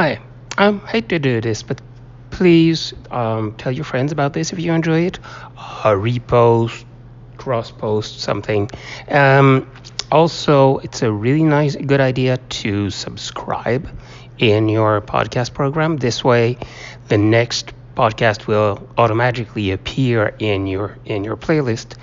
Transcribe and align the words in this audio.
Hi, 0.00 0.20
um, 0.58 0.78
hate 0.86 1.08
to 1.08 1.18
do 1.18 1.40
this, 1.40 1.64
but 1.64 1.80
please 2.30 2.94
um, 3.10 3.56
tell 3.58 3.72
your 3.72 3.84
friends 3.84 4.12
about 4.12 4.32
this 4.32 4.52
if 4.52 4.60
you 4.60 4.72
enjoy 4.72 5.06
it. 5.06 5.18
Uh, 5.56 5.90
repost, 5.90 6.84
cross 7.36 7.72
post, 7.72 8.20
something. 8.20 8.70
Um, 9.08 9.68
also, 10.12 10.78
it's 10.78 11.02
a 11.02 11.10
really 11.10 11.42
nice, 11.42 11.74
good 11.74 12.00
idea 12.00 12.36
to 12.36 12.90
subscribe 12.90 13.90
in 14.38 14.68
your 14.68 15.00
podcast 15.00 15.52
program. 15.52 15.96
This 15.96 16.22
way, 16.22 16.58
the 17.08 17.18
next 17.18 17.72
podcast 17.96 18.46
will 18.46 18.88
automatically 18.96 19.72
appear 19.72 20.32
in 20.38 20.68
your 20.68 20.96
in 21.06 21.24
your 21.24 21.36
playlist 21.36 21.96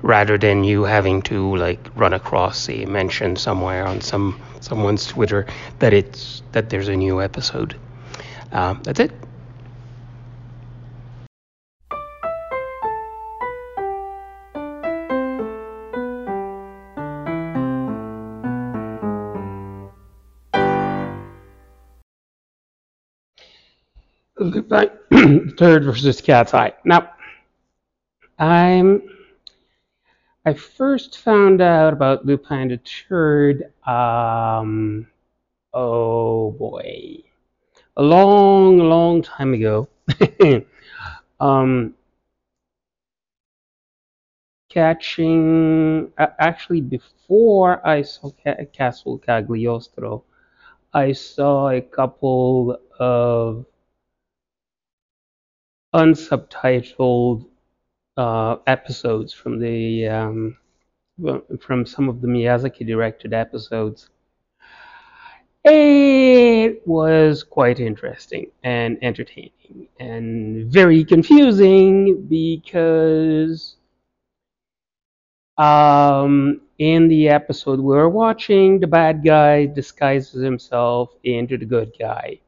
rather 0.00 0.38
than 0.38 0.62
you 0.62 0.84
having 0.84 1.22
to 1.22 1.56
like 1.56 1.88
run 1.96 2.12
across 2.12 2.68
a 2.68 2.84
mention 2.84 3.34
somewhere 3.34 3.84
on 3.84 4.00
some 4.00 4.40
someone's 4.62 5.06
Twitter 5.06 5.46
that 5.80 5.92
it's 5.92 6.42
that 6.52 6.70
there's 6.70 6.88
a 6.88 6.96
new 6.96 7.20
episode. 7.20 7.76
Um, 8.52 8.80
that's 8.84 9.00
it. 9.00 9.12
Third 25.58 25.84
versus 25.84 26.20
Cat's 26.20 26.54
Eye. 26.54 26.72
Now, 26.84 27.10
I'm 28.38 29.02
I 30.44 30.54
first 30.54 31.18
found 31.18 31.60
out 31.60 31.92
about 31.92 32.26
Lupin 32.26 32.68
the 32.68 32.80
Third, 33.08 33.72
um, 33.86 35.06
oh 35.72 36.50
boy, 36.50 37.18
a 37.96 38.02
long, 38.02 38.78
long 38.78 39.22
time 39.22 39.54
ago. 39.54 39.88
um, 41.40 41.94
catching, 44.68 46.10
actually, 46.18 46.80
before 46.80 47.86
I 47.86 48.02
saw 48.02 48.32
Castle 48.72 49.18
Cagliostro, 49.18 50.24
I 50.92 51.12
saw 51.12 51.68
a 51.68 51.80
couple 51.80 52.80
of 52.98 53.64
unsubtitled 55.94 57.46
uh, 58.16 58.56
episodes 58.66 59.32
from 59.32 59.58
the 59.58 60.08
um, 60.08 60.56
from 61.60 61.86
some 61.86 62.08
of 62.08 62.20
the 62.20 62.28
Miyazaki 62.28 62.86
directed 62.86 63.32
episodes. 63.32 64.10
It 65.64 66.82
was 66.86 67.44
quite 67.44 67.78
interesting 67.78 68.50
and 68.64 68.98
entertaining 69.00 69.86
and 70.00 70.72
very 70.72 71.04
confusing 71.04 72.26
because 72.28 73.76
um, 75.58 76.62
in 76.78 77.06
the 77.06 77.28
episode 77.28 77.78
we 77.78 77.94
were 77.94 78.08
watching, 78.08 78.80
the 78.80 78.88
bad 78.88 79.24
guy 79.24 79.66
disguises 79.66 80.42
himself 80.42 81.10
into 81.22 81.56
the 81.56 81.66
good 81.66 81.92
guy 81.96 82.40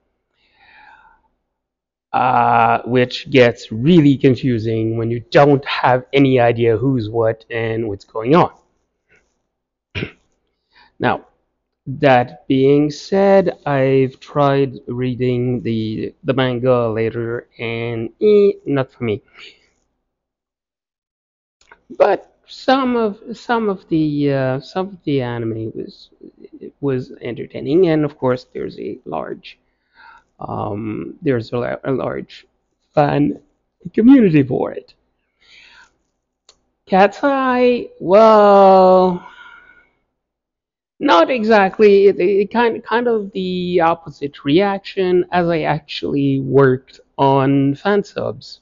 uh, 2.15 2.81
which 2.85 3.29
gets 3.29 3.73
really 3.73 4.17
confusing 4.17 4.97
when 4.97 5.11
you 5.11 5.19
don't 5.33 5.65
have 5.65 6.07
any 6.13 6.39
idea 6.39 6.77
who's 6.77 7.11
what 7.11 7.45
and 7.51 7.89
what's 7.89 8.05
going 8.05 8.37
on. 8.37 8.53
now, 11.01 11.27
that 11.89 12.47
being 12.47 12.89
said, 12.89 13.59
I've 13.67 14.21
tried 14.21 14.79
reading 14.87 15.61
the 15.63 16.15
the 16.23 16.33
manga 16.33 16.89
later, 16.89 17.49
and 17.59 18.11
eh, 18.23 18.53
not 18.65 18.93
for 18.93 19.03
me. 19.03 19.21
But 21.99 22.33
some 22.47 22.95
of 22.95 23.19
some 23.33 23.69
of 23.69 23.89
the 23.89 24.33
uh, 24.33 24.61
some 24.61 24.87
of 24.87 25.03
the 25.03 25.21
anime 25.21 25.73
was 25.75 26.11
was 26.81 27.11
entertaining, 27.21 27.89
and 27.89 28.05
of 28.05 28.17
course, 28.17 28.47
there's 28.55 28.79
a 28.79 29.01
large 29.05 29.59
um, 30.41 31.15
there's 31.23 31.53
a, 31.53 31.81
a 31.85 31.93
large 31.93 32.47
fan 32.95 33.41
community 33.93 34.43
for 34.43 34.73
it. 34.73 34.95
Cat's 36.87 37.21
Eye, 37.23 37.89
well, 37.99 39.27
not 41.01 41.31
exactly. 41.31 42.07
It, 42.07 42.21
it 42.21 42.51
kind 42.51 42.83
kind 42.85 43.09
of 43.09 43.33
the 43.33 43.81
opposite 43.81 44.45
reaction 44.45 45.25
as 45.33 45.49
I 45.49 45.63
actually 45.63 46.41
worked 46.41 47.01
on 47.19 47.75
fan 47.75 48.05
subs. 48.05 48.61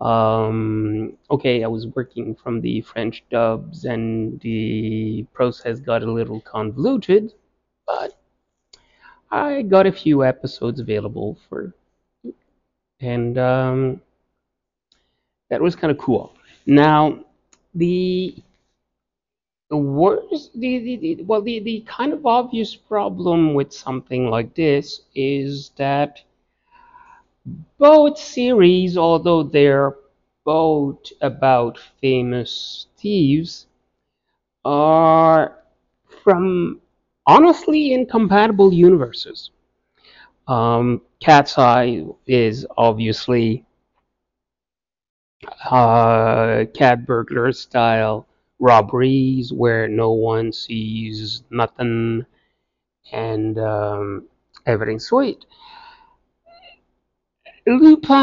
Um, 0.00 1.16
okay, 1.30 1.64
I 1.64 1.66
was 1.66 1.88
working 1.88 2.34
from 2.34 2.60
the 2.60 2.80
French 2.82 3.24
dubs, 3.30 3.84
and 3.84 4.38
the 4.40 5.24
process 5.32 5.80
got 5.80 6.02
a 6.02 6.12
little 6.12 6.40
convoluted, 6.40 7.34
but 7.86 8.16
I 9.30 9.62
got 9.62 9.86
a 9.86 9.92
few 9.92 10.24
episodes 10.24 10.80
available 10.80 11.38
for, 11.48 11.74
and 13.00 13.38
um, 13.38 14.00
that 15.50 15.60
was 15.60 15.76
kind 15.76 15.90
of 15.90 15.98
cool. 15.98 16.32
Now, 16.66 17.24
the 17.74 18.36
the 19.70 19.76
worst, 19.76 20.52
the, 20.58 20.78
the, 20.78 20.96
the 20.96 21.22
well, 21.24 21.42
the, 21.42 21.60
the 21.60 21.84
kind 21.86 22.12
of 22.12 22.24
obvious 22.24 22.74
problem 22.74 23.52
with 23.54 23.72
something 23.72 24.30
like 24.30 24.54
this 24.54 25.02
is 25.14 25.70
that 25.76 26.22
both 27.78 28.18
series, 28.18 28.96
although 28.96 29.42
they're 29.42 29.96
both 30.44 31.12
about 31.20 31.78
famous 32.00 32.86
thieves, 32.96 33.66
are 34.64 35.58
from 36.24 36.80
honestly 37.28 37.92
incompatible 37.92 38.72
universes. 38.72 39.50
Um, 40.48 41.02
Cat's 41.20 41.58
Eye 41.58 42.06
is 42.26 42.66
obviously 42.78 43.66
uh, 45.70 46.64
cat 46.74 47.06
burglar 47.06 47.52
style 47.52 48.26
robberies 48.58 49.52
where 49.52 49.86
no 49.86 50.12
one 50.12 50.52
sees 50.52 51.42
nothing 51.50 52.24
and 53.12 53.58
um, 53.58 54.24
everything's 54.66 55.04
sweet. 55.06 55.44
Lupin 57.66 58.14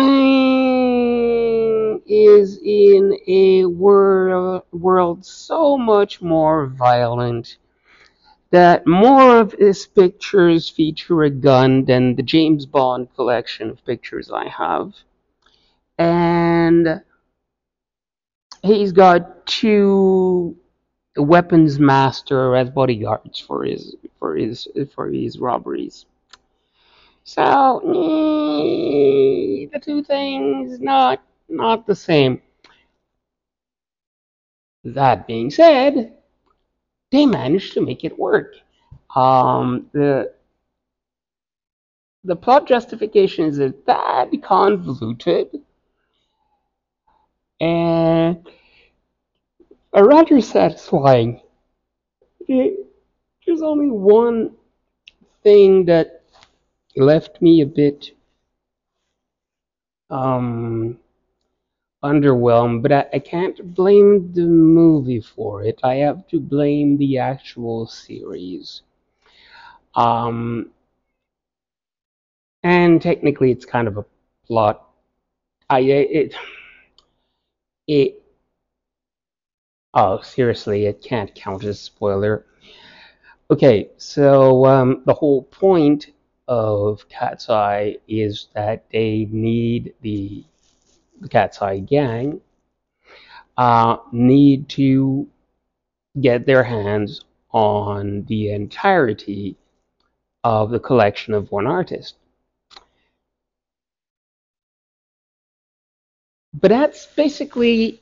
is 2.07 2.59
in 2.63 3.15
a 3.27 3.65
world, 3.65 4.63
world 4.71 5.23
so 5.23 5.77
much 5.77 6.19
more 6.23 6.65
violent 6.65 7.57
that 8.51 8.85
more 8.87 9.39
of 9.39 9.53
his 9.53 9.85
pictures 9.87 10.69
feature 10.69 11.23
a 11.23 11.29
gun 11.29 11.85
than 11.85 12.15
the 12.15 12.23
James 12.23 12.65
Bond 12.65 13.13
collection 13.15 13.69
of 13.69 13.83
pictures 13.85 14.31
I 14.31 14.47
have. 14.47 14.93
And 15.97 17.01
he's 18.61 18.91
got 18.91 19.45
two 19.45 20.57
weapons 21.17 21.79
master 21.79 22.55
as 22.55 22.69
bodyguards 22.69 23.39
for 23.39 23.63
his 23.63 23.95
for 24.19 24.35
his 24.35 24.67
for 24.93 25.09
his 25.09 25.39
robberies. 25.39 26.05
So 27.23 27.81
the 29.71 29.79
two 29.79 30.03
things 30.03 30.79
not 30.79 31.21
not 31.49 31.87
the 31.87 31.95
same. 31.95 32.41
That 34.83 35.25
being 35.25 35.49
said, 35.49 36.14
they 37.11 37.25
managed 37.25 37.73
to 37.73 37.81
make 37.81 38.03
it 38.03 38.17
work. 38.17 38.55
Um, 39.15 39.89
the 39.93 40.33
the 42.23 42.35
plot 42.35 42.67
justification 42.67 43.45
is 43.45 43.57
that 43.57 44.29
convoluted 44.41 45.47
and 47.61 48.47
a 49.93 50.03
rather 50.03 50.41
satisfying. 50.41 51.39
It, 52.47 52.85
there's 53.45 53.61
only 53.61 53.89
one 53.89 54.55
thing 55.43 55.85
that 55.85 56.23
left 56.97 57.41
me 57.41 57.61
a 57.61 57.65
bit 57.65 58.11
um, 60.09 60.97
underwhelmed, 62.05 62.81
but 62.83 62.91
I, 62.91 63.05
I 63.13 63.19
can't 63.19 63.73
blame 63.73 64.31
the 64.33 64.45
movie 64.45 65.21
for 65.21 65.63
it. 65.63 65.79
I 65.83 65.95
have 65.95 66.27
to 66.27 66.39
blame 66.39 66.97
the 66.97 67.17
actual 67.17 67.87
series. 67.87 68.81
Um, 69.95 70.71
and 72.63 73.01
technically, 73.01 73.51
it's 73.51 73.65
kind 73.65 73.87
of 73.87 73.97
a 73.97 74.05
plot. 74.47 74.89
I 75.69 75.79
it 75.79 76.35
it. 77.87 78.21
Oh, 79.93 80.21
seriously, 80.21 80.85
it 80.85 81.01
can't 81.01 81.33
count 81.33 81.63
as 81.63 81.79
spoiler. 81.79 82.45
Okay, 83.49 83.89
so 83.97 84.65
um, 84.65 85.03
the 85.05 85.13
whole 85.13 85.43
point 85.43 86.07
of 86.47 87.07
Cat's 87.09 87.49
Eye 87.49 87.97
is 88.07 88.47
that 88.53 88.85
they 88.91 89.27
need 89.31 89.93
the, 90.01 90.43
the 90.53 90.54
Cat's 91.29 91.61
Eye 91.61 91.79
gang 91.79 92.41
uh, 93.57 93.97
need 94.11 94.69
to 94.69 95.27
get 96.19 96.45
their 96.45 96.63
hands 96.63 97.21
on 97.51 98.23
the 98.25 98.51
entirety 98.51 99.55
of 100.43 100.69
the 100.69 100.79
collection 100.79 101.33
of 101.33 101.51
one 101.51 101.67
artist. 101.67 102.15
But 106.53 106.69
that's 106.69 107.05
basically 107.07 108.01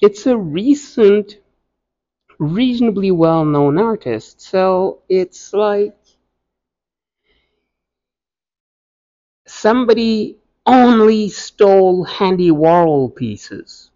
it's 0.00 0.26
a 0.26 0.36
recent 0.36 1.36
reasonably 2.38 3.10
well-known 3.10 3.78
artist 3.78 4.40
so 4.40 5.02
it's 5.10 5.52
like 5.52 5.94
somebody 9.46 10.39
only 10.70 11.28
stole 11.28 12.06
Andy 12.20 12.50
Warhol 12.50 13.14
pieces 13.14 13.90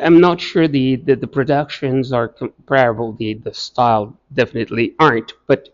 I'm 0.00 0.20
not 0.20 0.40
sure 0.40 0.68
the, 0.68 0.96
the, 0.96 1.16
the 1.16 1.26
productions 1.26 2.12
are 2.12 2.28
comparable. 2.28 3.12
The, 3.12 3.34
the 3.34 3.52
style 3.52 4.16
definitely 4.32 4.94
aren't. 4.98 5.32
But 5.46 5.68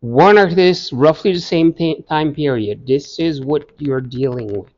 one 0.00 0.38
artist, 0.38 0.92
roughly 0.92 1.32
the 1.32 1.40
same 1.40 1.74
time 2.08 2.34
period, 2.34 2.86
this 2.86 3.18
is 3.18 3.40
what 3.40 3.70
you're 3.78 4.00
dealing 4.00 4.52
with. 4.52 4.72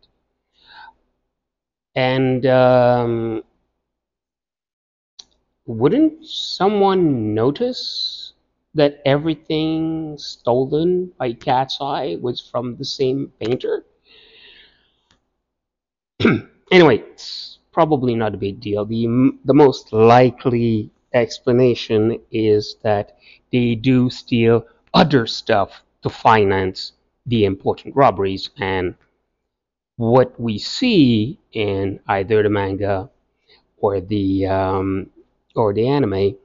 And 1.94 2.46
um, 2.46 3.42
wouldn't 5.66 6.24
someone 6.24 7.34
notice 7.34 8.19
that 8.74 9.00
everything 9.04 10.16
stolen 10.18 11.12
by 11.18 11.32
Cat's 11.32 11.78
Eye 11.80 12.16
was 12.20 12.40
from 12.40 12.76
the 12.76 12.84
same 12.84 13.32
painter? 13.40 13.84
anyway, 16.70 16.98
it's 16.98 17.58
probably 17.72 18.14
not 18.14 18.34
a 18.34 18.38
big 18.38 18.60
deal. 18.60 18.84
The, 18.84 19.32
the 19.44 19.54
most 19.54 19.92
likely 19.92 20.90
explanation 21.12 22.20
is 22.30 22.76
that 22.82 23.18
they 23.52 23.74
do 23.74 24.10
steal 24.10 24.66
other 24.94 25.26
stuff 25.26 25.82
to 26.02 26.10
finance 26.10 26.92
the 27.26 27.44
important 27.44 27.96
robberies. 27.96 28.50
And 28.58 28.94
what 29.96 30.38
we 30.40 30.58
see 30.58 31.38
in 31.52 32.00
either 32.08 32.42
the 32.42 32.50
manga 32.50 33.10
or 33.78 34.00
the 34.00 34.46
um, 34.46 35.10
or 35.54 35.74
the 35.74 35.88
anime 35.88 36.36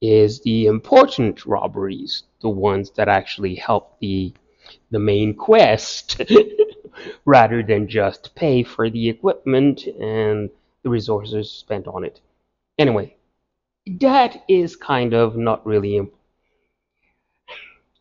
is 0.00 0.40
the 0.42 0.66
important 0.66 1.46
robberies, 1.46 2.24
the 2.40 2.48
ones 2.48 2.90
that 2.92 3.08
actually 3.08 3.54
help 3.56 3.98
the 4.00 4.32
the 4.90 4.98
main 4.98 5.34
quest 5.34 6.20
rather 7.24 7.62
than 7.62 7.88
just 7.88 8.34
pay 8.34 8.62
for 8.62 8.90
the 8.90 9.08
equipment 9.08 9.86
and 9.86 10.50
the 10.82 10.90
resources 10.90 11.50
spent 11.50 11.86
on 11.88 12.04
it. 12.04 12.20
Anyway, 12.78 13.16
that 14.00 14.44
is 14.48 14.76
kind 14.76 15.14
of 15.14 15.36
not 15.36 15.66
really 15.66 15.96
important. 15.96 16.18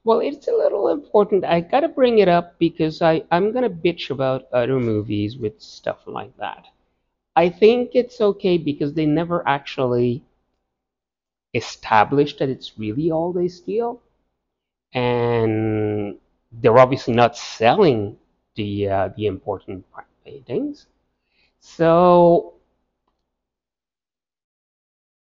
well, 0.04 0.20
it's 0.22 0.48
a 0.48 0.52
little 0.52 0.88
important. 0.90 1.44
I 1.46 1.60
gotta 1.62 1.88
bring 1.90 2.20
it 2.20 2.28
up 2.28 2.58
because 2.60 3.02
I, 3.02 3.24
I'm 3.32 3.52
gonna 3.52 3.70
bitch 3.70 4.10
about 4.10 4.48
other 4.54 4.80
movies 4.80 5.38
with 5.38 5.62
stuff 5.62 6.00
like 6.08 6.36
that. 6.38 6.66
I 7.36 7.50
think 7.50 7.92
it's 7.94 8.22
okay 8.22 8.58
because 8.58 8.94
they 8.94 9.06
never 9.06 9.48
actually 9.48 10.24
established 11.58 12.40
that 12.40 12.50
it's 12.50 12.78
really 12.78 13.12
all 13.12 13.34
they 13.34 13.48
steal. 13.48 14.02
And 14.94 16.18
they're 16.52 16.78
obviously 16.78 17.14
not 17.14 17.38
selling 17.38 18.18
the 18.56 18.90
uh, 18.90 19.10
the 19.16 19.28
important 19.28 19.86
paintings. 20.26 20.88
So 21.60 22.54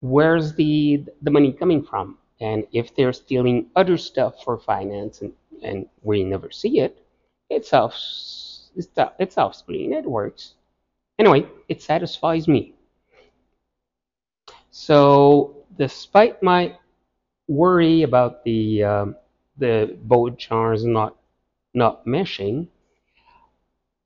where's 0.01 0.53
the 0.55 1.05
the 1.21 1.31
money 1.31 1.53
coming 1.53 1.83
from? 1.83 2.17
And 2.41 2.67
if 2.73 2.95
they're 2.95 3.13
stealing 3.13 3.67
other 3.75 3.97
stuff 3.97 4.43
for 4.43 4.57
finance 4.57 5.21
and, 5.21 5.31
and 5.61 5.87
we 6.01 6.23
never 6.23 6.51
see 6.51 6.79
it, 6.79 7.05
it's 7.49 7.71
off 7.73 7.93
it's, 8.75 8.87
it's 9.19 9.37
off 9.37 9.55
screen, 9.55 9.93
it 9.93 10.05
works. 10.05 10.55
Anyway, 11.19 11.47
it 11.69 11.81
satisfies 11.81 12.47
me. 12.47 12.73
So 14.71 15.62
despite 15.77 16.41
my 16.43 16.77
worry 17.47 18.03
about 18.03 18.43
the 18.43 18.83
um, 18.83 19.15
the 19.57 19.97
boat 20.03 20.37
charms 20.39 20.85
not 20.85 21.15
not 21.73 22.05
meshing, 22.05 22.67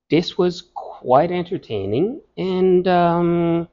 this 0.10 0.38
was 0.38 0.64
quite 0.74 1.32
entertaining 1.32 2.22
and 2.38 2.88
um, 2.88 3.68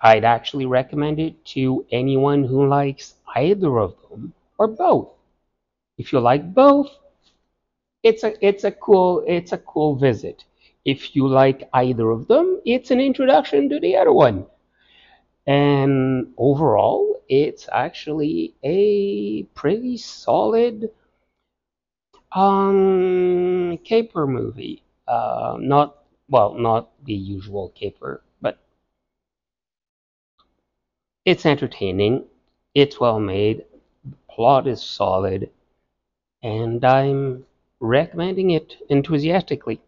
I'd 0.00 0.24
actually 0.24 0.66
recommend 0.66 1.18
it 1.18 1.44
to 1.46 1.84
anyone 1.90 2.44
who 2.44 2.66
likes 2.68 3.16
either 3.34 3.78
of 3.80 3.96
them 4.08 4.32
or 4.58 4.68
both. 4.68 5.08
If 5.98 6.12
you 6.12 6.20
like 6.20 6.54
both, 6.54 6.90
it's 8.04 8.22
a 8.22 8.34
it's 8.46 8.62
a 8.64 8.70
cool 8.70 9.24
it's 9.26 9.52
a 9.52 9.58
cool 9.58 9.96
visit. 9.96 10.44
If 10.84 11.16
you 11.16 11.26
like 11.26 11.68
either 11.72 12.10
of 12.10 12.28
them, 12.28 12.60
it's 12.64 12.90
an 12.92 13.00
introduction 13.00 13.68
to 13.70 13.80
the 13.80 13.96
other 13.96 14.12
one. 14.12 14.46
And 15.46 16.34
overall, 16.36 17.22
it's 17.28 17.68
actually 17.72 18.54
a 18.62 19.44
pretty 19.54 19.96
solid 19.96 20.90
um, 22.32 23.78
caper 23.84 24.26
movie. 24.26 24.82
Uh, 25.06 25.56
not 25.60 26.04
well, 26.28 26.54
not 26.54 26.90
the 27.04 27.14
usual 27.14 27.68
caper 27.70 28.22
but 28.40 28.58
it's 31.26 31.44
entertaining, 31.44 32.24
it's 32.74 32.98
well 32.98 33.20
made, 33.20 33.64
the 34.04 34.16
plot 34.30 34.66
is 34.66 34.82
solid, 34.82 35.50
and 36.42 36.84
I'm 36.84 37.46
recommending 37.80 38.50
it 38.50 38.76
enthusiastically. 38.88 39.80